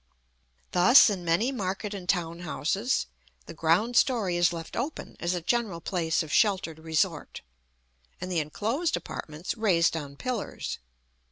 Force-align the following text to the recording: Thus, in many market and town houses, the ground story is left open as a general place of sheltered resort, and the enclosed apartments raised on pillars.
Thus, 0.71 1.11
in 1.11 1.23
many 1.23 1.51
market 1.51 1.93
and 1.93 2.09
town 2.09 2.39
houses, 2.39 3.05
the 3.45 3.53
ground 3.53 3.95
story 3.95 4.35
is 4.35 4.51
left 4.51 4.75
open 4.75 5.15
as 5.19 5.35
a 5.35 5.41
general 5.41 5.79
place 5.79 6.23
of 6.23 6.33
sheltered 6.33 6.79
resort, 6.79 7.41
and 8.19 8.31
the 8.31 8.39
enclosed 8.39 8.97
apartments 8.97 9.55
raised 9.55 9.95
on 9.95 10.15
pillars. 10.15 10.79